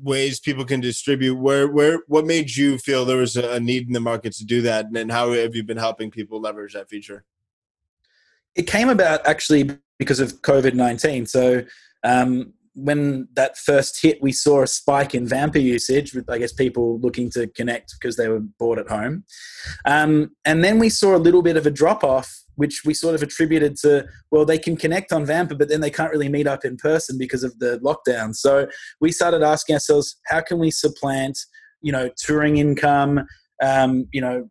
[0.01, 1.35] ways people can distribute.
[1.35, 4.61] Where where what made you feel there was a need in the market to do
[4.63, 7.23] that, and how have you been helping people leverage that feature?
[8.55, 11.25] It came about actually because of COVID 19.
[11.25, 11.63] So,
[12.03, 16.51] um, when that first hit, we saw a spike in Vampr usage, with I guess
[16.51, 19.23] people looking to connect because they were bored at home.
[19.85, 23.15] Um, and then we saw a little bit of a drop off, which we sort
[23.15, 26.47] of attributed to, well, they can connect on Vampr, but then they can't really meet
[26.47, 28.35] up in person because of the lockdown.
[28.35, 28.67] So
[28.99, 31.39] we started asking ourselves, how can we supplant,
[31.81, 33.25] you know, touring income,
[33.63, 34.49] um, you know,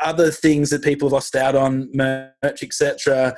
[0.00, 3.36] other things that people have lost out on, merch, etc.,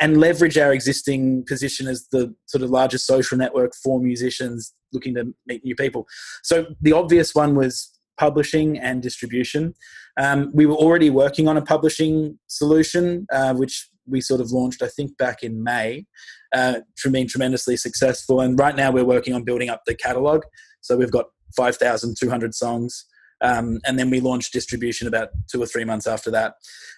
[0.00, 5.14] and leverage our existing position as the sort of largest social network for musicians looking
[5.14, 6.06] to meet new people.
[6.42, 9.74] So the obvious one was publishing and distribution.
[10.16, 14.82] Um, we were already working on a publishing solution, uh, which we sort of launched,
[14.82, 16.06] I think, back in May,
[16.54, 18.40] uh, being tremendously successful.
[18.40, 20.42] And right now we're working on building up the catalog.
[20.80, 23.06] So we've got 5,200 songs.
[23.44, 26.54] Um, and then we launched distribution about two or three months after that.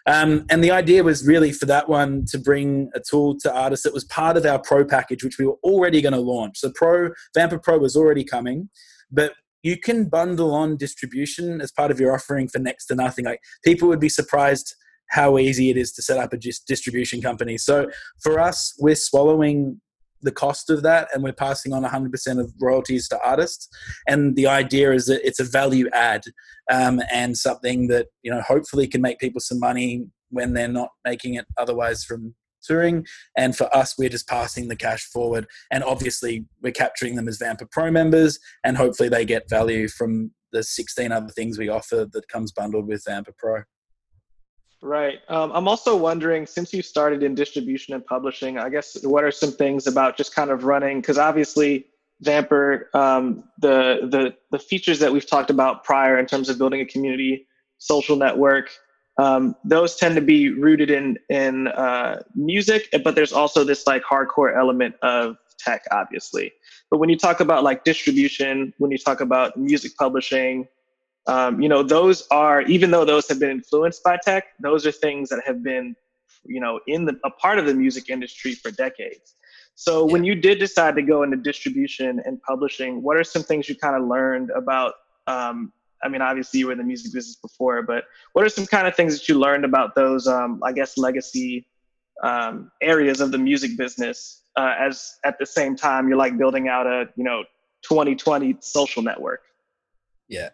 [0.06, 3.82] Um, and the idea was really for that one to bring a tool to artists
[3.82, 6.58] that was part of our Pro package, which we were already going to launch.
[6.58, 8.68] So Pro Vampr Pro was already coming,
[9.10, 13.24] but you can bundle on distribution as part of your offering for next to nothing.
[13.24, 14.76] Like people would be surprised
[15.10, 17.58] how easy it is to set up a distribution company.
[17.58, 17.90] So
[18.22, 19.80] for us, we're swallowing
[20.22, 23.68] the cost of that and we're passing on 100% of royalties to artists.
[24.06, 26.22] And the idea is that it's a value add
[26.70, 30.90] um, and something that you know hopefully can make people some money when they're not
[31.04, 33.06] making it otherwise from touring.
[33.36, 35.46] And for us we're just passing the cash forward.
[35.70, 40.32] And obviously we're capturing them as Vampr pro members and hopefully they get value from
[40.52, 43.62] the 16 other things we offer that comes bundled with Vampr pro
[44.82, 45.20] Right.
[45.28, 49.30] Um, I'm also wondering, since you started in distribution and publishing, I guess what are
[49.30, 51.00] some things about just kind of running?
[51.00, 51.86] Because obviously,
[52.24, 56.80] Vampr, um, the the the features that we've talked about prior in terms of building
[56.80, 57.46] a community,
[57.78, 58.70] social network,
[59.18, 64.02] um, those tend to be rooted in in uh, music, but there's also this like
[64.02, 66.52] hardcore element of tech, obviously.
[66.90, 70.68] But when you talk about like distribution, when you talk about music publishing,
[71.26, 74.92] um, you know those are even though those have been influenced by tech those are
[74.92, 75.94] things that have been
[76.44, 79.34] you know in the a part of the music industry for decades
[79.74, 80.12] so yeah.
[80.12, 83.76] when you did decide to go into distribution and publishing what are some things you
[83.76, 84.94] kind of learned about
[85.26, 88.66] um, i mean obviously you were in the music business before but what are some
[88.66, 91.66] kind of things that you learned about those um, i guess legacy
[92.22, 96.68] um, areas of the music business uh, as at the same time you're like building
[96.68, 97.42] out a you know
[97.82, 99.42] 2020 social network
[100.28, 100.50] yeah.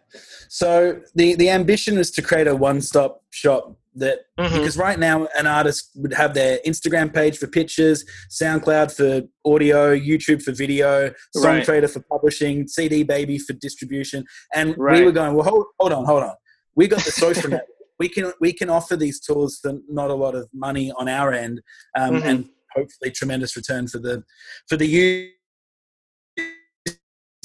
[0.49, 4.55] So the the ambition is to create a one stop shop that mm-hmm.
[4.55, 9.95] because right now an artist would have their Instagram page for pictures, SoundCloud for audio,
[9.95, 11.89] YouTube for video, Songtradr right.
[11.89, 14.99] for publishing, CD Baby for distribution, and right.
[14.99, 16.35] we were going, well, hold, hold on, hold on,
[16.75, 17.67] we got the social network.
[17.99, 21.31] We can we can offer these tools for not a lot of money on our
[21.31, 21.61] end,
[21.97, 22.27] um, mm-hmm.
[22.27, 24.23] and hopefully tremendous return for the
[24.67, 25.29] for the user.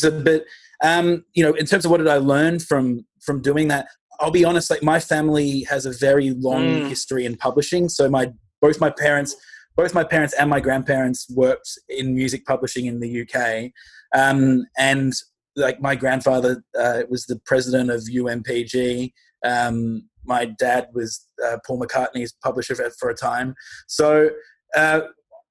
[0.01, 0.45] But
[0.83, 3.89] um, you know, in terms of what did I learn from from doing that,
[4.21, 4.71] I'll be honest.
[4.71, 6.89] Like my family has a very long mm.
[6.89, 7.89] history in publishing.
[7.89, 9.37] So my both my parents,
[9.77, 13.71] both my parents and my grandparents worked in music publishing in the UK,
[14.15, 15.13] um, and
[15.57, 19.13] like my grandfather uh, was the president of UMPG.
[19.45, 23.55] Um, my dad was uh, Paul McCartney's publisher for, for a time.
[23.87, 24.31] So
[24.77, 25.01] uh,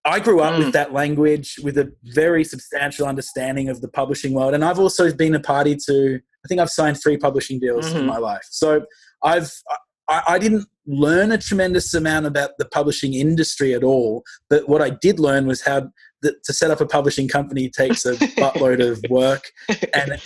[0.06, 0.60] I grew up mm.
[0.60, 4.54] with that language with a very substantial understanding of the publishing world.
[4.54, 7.98] And I've also been a party to, I think I've signed three publishing deals mm-hmm.
[7.98, 8.46] in my life.
[8.50, 8.86] So
[9.24, 9.52] I've,
[10.08, 14.24] I, I didn't learn a tremendous amount about the publishing industry at all.
[14.50, 15.90] But what I did learn was how
[16.22, 19.44] that to set up a publishing company takes a buttload of work,
[19.94, 20.20] and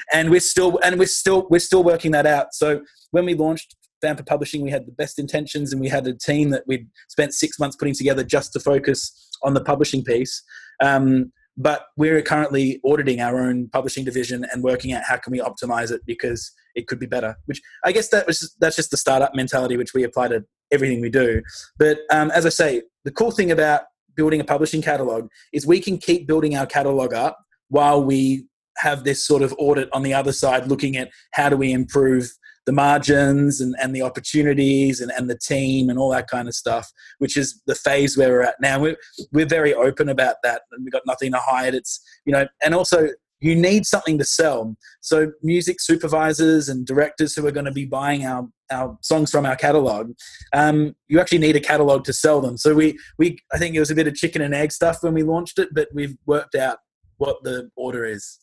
[0.12, 2.48] and we're still and we're still we're still working that out.
[2.52, 6.14] So when we launched Vampr Publishing, we had the best intentions, and we had a
[6.14, 10.42] team that we'd spent six months putting together just to focus on the publishing piece.
[10.80, 15.40] Um, but we're currently auditing our own publishing division and working out how can we
[15.40, 17.36] optimize it because it could be better.
[17.46, 21.00] Which I guess that was that's just the startup mentality which we apply to everything
[21.00, 21.42] we do.
[21.78, 23.82] But um, as I say, the cool thing about
[24.14, 28.46] building a publishing catalog is we can keep building our catalog up while we
[28.78, 32.32] have this sort of audit on the other side looking at how do we improve
[32.70, 36.54] the margins and, and the opportunities and, and the team and all that kind of
[36.54, 38.78] stuff, which is the phase where we're at now.
[38.78, 38.96] We're,
[39.32, 41.74] we're very open about that and we've got nothing to hide.
[41.74, 43.08] It's, you know, and also
[43.40, 44.76] you need something to sell.
[45.00, 49.46] So music supervisors and directors who are going to be buying our, our songs from
[49.46, 50.12] our catalog,
[50.52, 52.56] um, you actually need a catalog to sell them.
[52.56, 55.14] So we, we, I think it was a bit of chicken and egg stuff when
[55.14, 56.78] we launched it, but we've worked out
[57.16, 58.38] what the order is.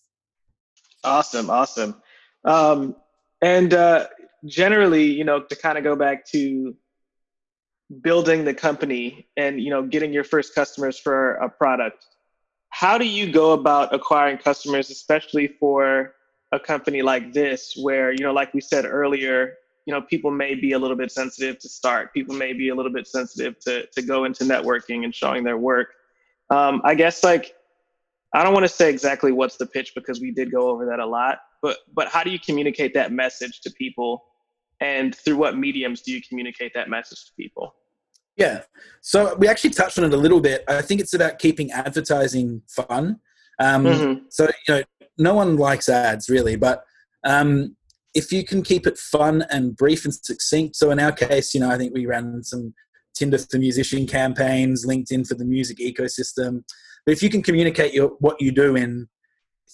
[1.05, 1.49] Awesome.
[1.49, 2.01] Awesome.
[2.43, 2.97] Um,
[3.41, 4.07] and uh,
[4.45, 6.75] generally, you know, to kind of go back to
[8.01, 12.05] building the company and you know getting your first customers for a product
[12.69, 16.13] how do you go about acquiring customers especially for
[16.51, 19.53] a company like this where you know like we said earlier
[19.85, 22.75] you know people may be a little bit sensitive to start people may be a
[22.75, 25.89] little bit sensitive to to go into networking and showing their work?
[26.49, 27.55] Um, i guess like
[28.33, 30.99] i don't want to say exactly what's the pitch because we did go over that
[30.99, 34.23] a lot but but how do you communicate that message to people?
[34.79, 37.73] And through what mediums do you communicate that message to people?
[38.35, 38.61] Yeah.
[39.01, 40.63] So we actually touched on it a little bit.
[40.67, 43.19] I think it's about keeping advertising fun.
[43.59, 44.23] Um, mm-hmm.
[44.29, 44.83] so you know
[45.17, 46.83] no one likes ads really but
[47.23, 47.75] um,
[48.13, 51.59] if you can keep it fun and brief and succinct so in our case you
[51.59, 52.75] know i think we ran some
[53.17, 56.63] tinder for musician campaigns linkedin for the music ecosystem.
[57.05, 59.07] But if you can communicate your, what you do in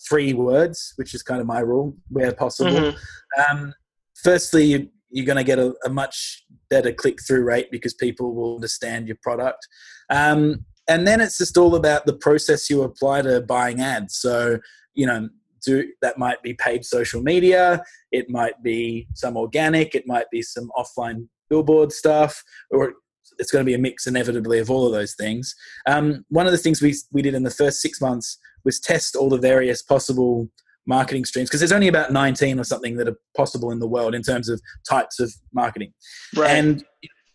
[0.08, 2.72] three words, which is kind of my rule where possible.
[2.72, 3.58] Mm-hmm.
[3.58, 3.74] Um,
[4.16, 8.34] firstly, you, you're going to get a, a, much better click through rate because people
[8.34, 9.68] will understand your product.
[10.10, 14.16] Um, and then it's just all about the process you apply to buying ads.
[14.16, 14.60] So,
[14.96, 15.30] you know,
[15.66, 20.42] do that might be paid social media, it might be some organic, it might be
[20.42, 22.94] some offline billboard stuff, or
[23.40, 25.56] it's going to be a mix inevitably of all of those things.
[25.88, 29.16] Um, one of the things we we did in the first six months was test
[29.16, 30.50] all the various possible
[30.86, 34.14] marketing streams because there's only about 19 or something that are possible in the world
[34.14, 35.94] in terms of types of marketing.
[36.36, 36.52] Right.
[36.52, 36.84] And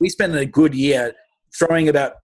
[0.00, 1.14] we spent a good year
[1.58, 2.14] throwing about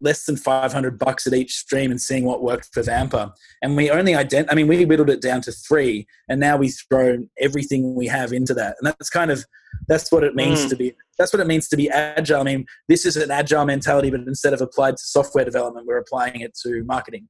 [0.00, 3.32] less than 500 bucks at each stream and seeing what worked for Vampr.
[3.62, 6.70] And we only ident I mean, we whittled it down to three and now we
[6.70, 8.76] throw everything we have into that.
[8.80, 9.44] And that's kind of,
[9.88, 10.68] that's what it means mm.
[10.70, 12.40] to be, that's what it means to be agile.
[12.40, 15.98] I mean, this is an agile mentality, but instead of applied to software development, we're
[15.98, 17.28] applying it to marketing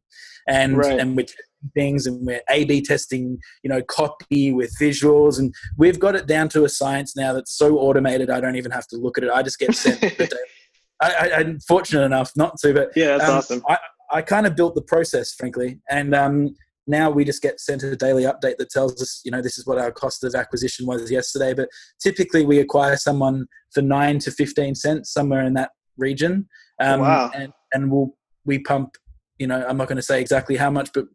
[0.49, 0.99] and, right.
[0.99, 1.27] and we're
[1.75, 5.39] things and we're A B testing, you know, copy with visuals.
[5.39, 8.31] And we've got it down to a science now that's so automated.
[8.31, 9.31] I don't even have to look at it.
[9.31, 10.39] I just get sent the
[11.03, 13.63] I, am fortunate enough not to, but yeah, that's um, awesome.
[13.69, 13.79] I,
[14.13, 16.55] I kind of built the process, frankly, and um,
[16.87, 19.67] now we just get sent a daily update that tells us, you know, this is
[19.67, 21.55] what our cost of acquisition was yesterday.
[21.55, 21.69] But
[22.03, 26.49] typically, we acquire someone for nine to fifteen cents, somewhere in that region.
[26.81, 27.31] Um, wow.
[27.35, 28.97] And and we'll we pump,
[29.39, 31.07] you know, I'm not going to say exactly how much, but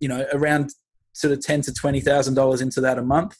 [0.00, 0.70] you know, around
[1.12, 3.36] sort of ten to twenty thousand dollars into that a month.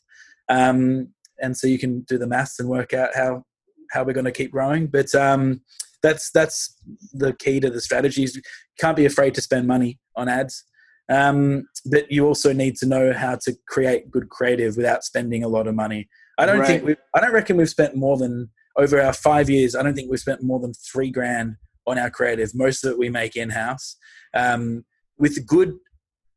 [0.48, 1.08] Um,
[1.40, 3.44] and so you can do the maths and work out how
[3.90, 4.86] how we're going to keep growing.
[4.86, 5.62] But um,
[6.02, 6.76] that's that's
[7.12, 8.36] the key to the strategies.
[8.36, 8.42] You
[8.78, 10.64] can't be afraid to spend money on ads,
[11.11, 15.49] um, but you also need to know how to create good creative without spending a
[15.49, 16.09] lot of money.
[16.38, 16.66] I don't right.
[16.66, 19.75] think we I don't reckon we've spent more than over our five years.
[19.75, 22.55] I don't think we've spent more than three grand on our creative.
[22.55, 23.96] Most of it we make in house.
[24.35, 24.85] Um,
[25.18, 25.75] with good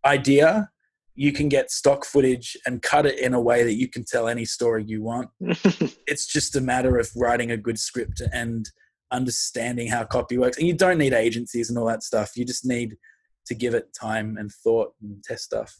[0.04, 0.70] idea,
[1.16, 4.28] you can get stock footage and cut it in a way that you can tell
[4.28, 5.30] any story you want.
[5.40, 8.70] it's just a matter of writing a good script and
[9.12, 10.58] understanding how copy works.
[10.58, 12.32] And you don't need agencies and all that stuff.
[12.36, 12.98] You just need
[13.48, 15.76] to give it time and thought and test stuff.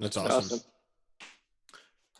[0.00, 0.36] That's awesome.
[0.36, 0.60] awesome.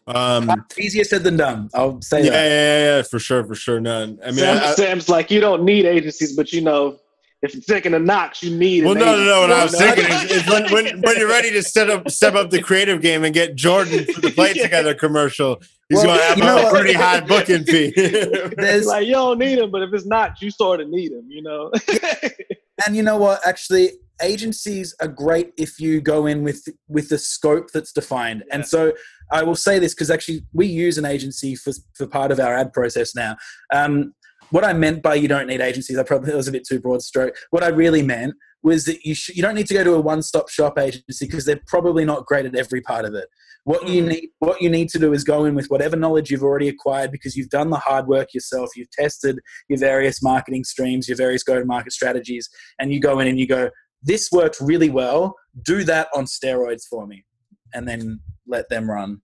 [0.08, 1.68] Um, easier said than done.
[1.74, 2.44] I'll say yeah, that.
[2.44, 3.78] Yeah, yeah, yeah, for sure, for sure.
[3.78, 4.18] None.
[4.24, 6.98] I mean, Sam, I, Sam's like, you don't need agencies, but you know,
[7.42, 8.84] if it's taking a Knox, you need.
[8.84, 9.40] Well, no, no, no.
[9.42, 12.34] What I was thinking is, is when, when, when, you're ready to set up step
[12.34, 14.64] up the creative game and get Jordan for the Play yeah.
[14.64, 15.60] Together commercial.
[15.88, 17.92] He's well, going to have a pretty high booking fee.
[18.56, 21.26] There's like you don't need him, but if it's not, you sort of need him.
[21.28, 21.70] You know.
[22.86, 23.46] and you know what?
[23.46, 28.44] Actually, agencies are great if you go in with with the scope that's defined.
[28.48, 28.56] Yeah.
[28.56, 28.92] And so
[29.30, 32.54] I will say this because actually we use an agency for, for part of our
[32.54, 33.36] ad process now.
[33.72, 34.14] Um,
[34.50, 37.02] what I meant by you don't need agencies, I probably was a bit too broad
[37.02, 37.36] stroke.
[37.50, 40.00] What I really meant was that you sh- you don't need to go to a
[40.00, 43.28] one stop shop agency because they're probably not great at every part of it.
[43.68, 46.42] What you need what you need to do is go in with whatever knowledge you've
[46.42, 48.70] already acquired because you've done the hard work yourself.
[48.74, 52.48] You've tested your various marketing streams, your various go to market strategies,
[52.78, 53.68] and you go in and you go,
[54.02, 55.36] this worked really well.
[55.60, 57.26] Do that on steroids for me,
[57.74, 59.20] and then let them run.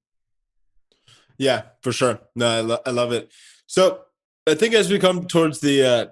[1.38, 2.20] Yeah, for sure.
[2.36, 3.32] No, I, lo- I love it.
[3.66, 4.00] So
[4.46, 6.06] I think as we come towards the uh,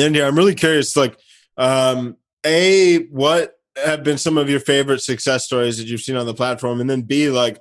[0.00, 0.96] end here, I'm really curious.
[0.96, 1.18] Like,
[1.56, 6.26] um, a what have been some of your favorite success stories that you've seen on
[6.26, 7.60] the platform, and then b like,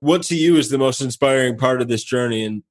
[0.00, 2.44] what to you is the most inspiring part of this journey?
[2.44, 2.62] And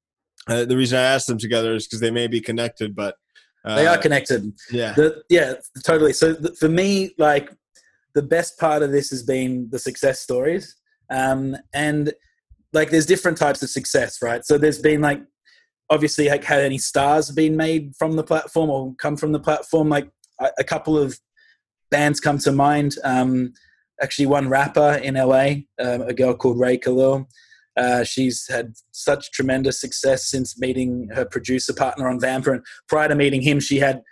[0.48, 3.16] uh, the reason I asked them together is because they may be connected, but
[3.64, 4.52] uh, they are connected.
[4.70, 5.54] Yeah, the, yeah,
[5.84, 6.12] totally.
[6.12, 7.50] So th- for me, like
[8.14, 10.76] the best part of this has been the success stories,
[11.10, 12.12] um, and
[12.72, 14.44] like there's different types of success, right?
[14.44, 15.22] So there's been like
[15.90, 19.88] obviously like had any stars been made from the platform or come from the platform
[19.88, 20.08] like
[20.40, 21.18] a, a couple of
[21.90, 22.96] bands come to mind.
[23.04, 23.52] Um,
[24.02, 25.46] actually one rapper in la
[25.78, 27.28] um, a girl called Ray Khalil.
[27.76, 33.08] Uh, she's had such tremendous success since meeting her producer partner on Vampr and prior
[33.08, 34.02] to meeting him she had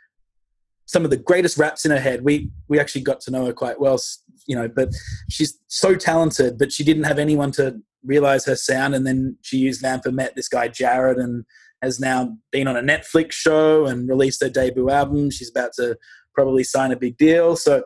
[0.86, 2.22] some of the greatest raps in her head.
[2.22, 3.98] We we actually got to know her quite well
[4.46, 4.90] you know but
[5.28, 9.58] she's so talented but she didn't have anyone to realize her sound and then she
[9.58, 11.44] used Vampr met this guy jared and
[11.82, 15.30] has now been on a Netflix show and released her debut album.
[15.30, 15.96] She's about to
[16.38, 17.56] probably sign a big deal.
[17.56, 17.82] So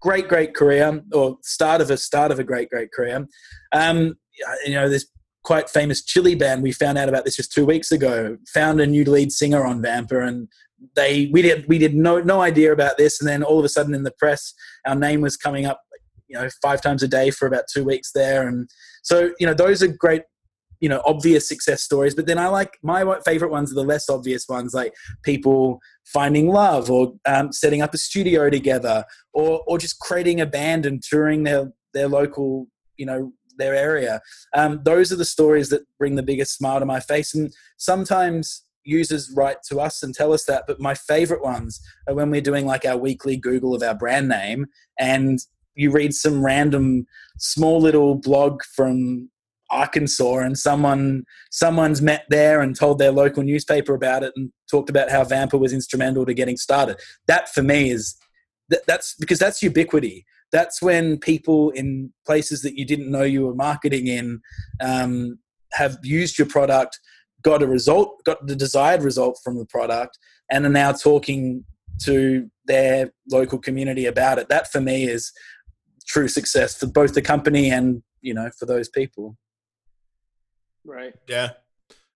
[0.00, 3.28] great, great career, or start of a start of a great, great career.
[3.70, 4.16] Um,
[4.66, 5.06] you know, this
[5.44, 6.64] quite famous Chili band.
[6.64, 8.38] We found out about this just two weeks ago.
[8.54, 10.48] Found a new lead singer on Vampr, and
[10.96, 13.20] they we did we did no no idea about this.
[13.20, 14.52] And then all of a sudden in the press,
[14.84, 15.80] our name was coming up.
[16.26, 18.68] You know, five times a day for about two weeks there, and
[19.04, 20.22] so you know those are great
[20.80, 24.08] you know obvious success stories but then i like my favorite ones are the less
[24.08, 29.78] obvious ones like people finding love or um, setting up a studio together or or
[29.78, 32.66] just creating a band and touring their their local
[32.96, 34.20] you know their area.
[34.54, 38.62] Um, those are the stories that bring the biggest smile to my face and sometimes
[38.84, 42.40] users write to us and tell us that but my favorite ones are when we're
[42.40, 44.64] doing like our weekly google of our brand name
[44.96, 45.40] and
[45.74, 47.04] you read some random
[47.36, 49.28] small little blog from
[49.70, 54.90] Arkansas and someone someone's met there and told their local newspaper about it and talked
[54.90, 56.98] about how Vampr was instrumental to getting started.
[57.26, 58.16] That for me is
[58.68, 60.24] that, that's because that's ubiquity.
[60.52, 64.40] That's when people in places that you didn't know you were marketing in
[64.80, 65.38] um,
[65.72, 66.98] have used your product,
[67.42, 70.18] got a result, got the desired result from the product,
[70.50, 71.64] and are now talking
[72.02, 74.48] to their local community about it.
[74.48, 75.32] That for me is
[76.06, 79.36] true success for both the company and you know for those people.
[80.86, 81.14] Right.
[81.28, 81.50] Yeah.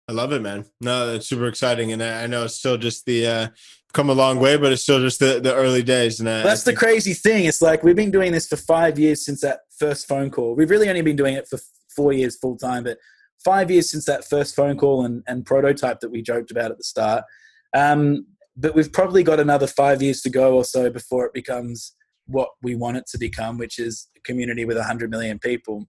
[0.08, 0.64] I love it, man.
[0.80, 3.48] No, it's super exciting, and I, I know it's still just the uh,
[3.92, 6.18] come a long way, but it's still just the, the early days.
[6.18, 7.44] And I, that's I the crazy thing.
[7.44, 10.56] It's like we've been doing this for five years since that first phone call.
[10.56, 11.58] We've really only been doing it for
[11.94, 12.98] four years full time, but
[13.44, 16.78] five years since that first phone call and, and prototype that we joked about at
[16.78, 17.24] the start.
[17.72, 21.94] Um, but we've probably got another five years to go or so before it becomes
[22.26, 25.88] what we want it to become, which is a community with 100 million people.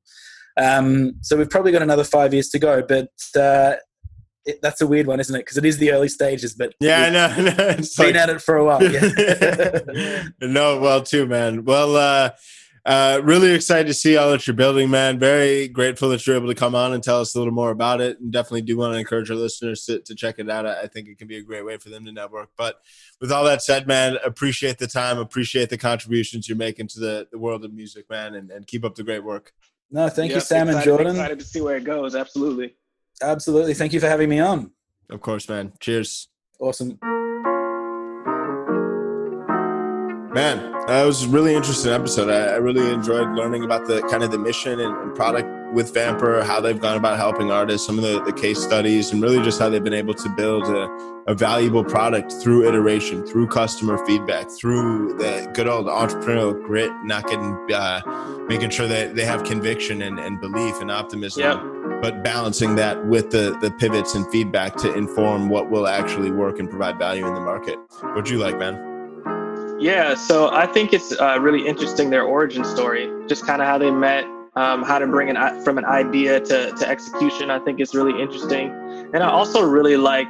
[0.58, 3.76] Um, so we've probably got another five years to go, but uh,
[4.46, 5.40] it, that's a weird one, isn't it?
[5.40, 7.54] Because it is the early stages, but yeah, I know.
[7.58, 8.84] No, it's been like, at it for a while.
[8.84, 10.24] Yeah.
[10.42, 11.64] no, well, too, man.
[11.64, 12.32] Well, uh,
[12.84, 15.20] uh, really excited to see all that you're building, man.
[15.20, 18.02] Very grateful that you're able to come on and tell us a little more about
[18.02, 18.20] it.
[18.20, 20.66] And definitely do want to encourage our listeners to, to check it out.
[20.66, 22.50] I think it can be a great way for them to network.
[22.58, 22.82] But
[23.20, 27.28] with all that said, man, appreciate the time, appreciate the contributions you're making to the,
[27.32, 29.54] the world of music, man, and, and keep up the great work.
[29.92, 31.08] No, thank yep, you, Sam excited, and Jordan.
[31.08, 32.16] I'm excited to see where it goes.
[32.16, 32.76] Absolutely.
[33.22, 33.74] Absolutely.
[33.74, 34.72] Thank you for having me on.
[35.10, 35.74] Of course, man.
[35.80, 36.30] Cheers.
[36.60, 36.98] Awesome.
[40.34, 42.30] Man, that was a really interesting episode.
[42.30, 45.94] I, I really enjoyed learning about the kind of the mission and, and, product with
[45.94, 49.44] Vampr, how they've gone about helping artists, some of the, the case studies, and really
[49.44, 50.88] just how they've been able to build a,
[51.28, 57.28] a valuable product through iteration, through customer feedback, through the good old entrepreneurial grit, not
[57.28, 58.00] getting, uh,
[58.48, 61.44] making sure that they have conviction and, and belief and optimism.
[61.44, 62.02] Yep.
[62.02, 66.58] But balancing that with the, the pivots and feedback to inform what will actually work
[66.58, 67.78] and provide value in the market.
[68.02, 68.91] What'd you like, man?
[69.82, 73.80] Yeah, so I think it's uh, really interesting their origin story, just kind of how
[73.80, 74.26] they met,
[74.56, 77.50] um, how to bring an from an idea to, to execution.
[77.50, 78.70] I think is really interesting,
[79.14, 80.28] and I also really like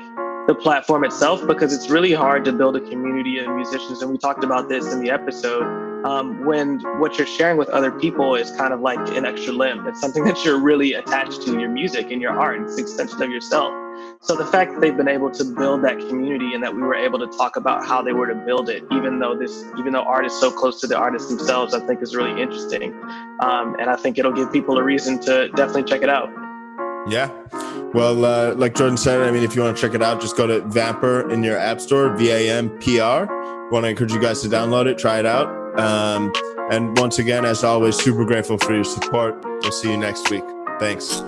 [0.47, 4.17] the platform itself because it's really hard to build a community of musicians and we
[4.17, 5.63] talked about this in the episode
[6.03, 9.85] um, when what you're sharing with other people is kind of like an extra limb.
[9.87, 12.61] It's something that you're really attached to your music and your art.
[12.61, 13.73] It's an extension of yourself.
[14.21, 16.95] So the fact that they've been able to build that community and that we were
[16.95, 20.03] able to talk about how they were to build it, even though this, even though
[20.03, 22.93] art is so close to the artists themselves, I think is really interesting.
[23.39, 26.29] Um, and I think it'll give people a reason to definitely check it out.
[27.07, 27.31] Yeah.
[27.93, 30.37] Well, uh, like Jordan said, I mean, if you want to check it out, just
[30.37, 33.25] go to Vampr in your app store, V A M P R.
[33.71, 35.47] Want to encourage you guys to download it, try it out.
[35.79, 36.31] Um,
[36.69, 39.43] and once again, as always, super grateful for your support.
[39.43, 40.43] We'll see you next week.
[40.79, 41.23] Thanks.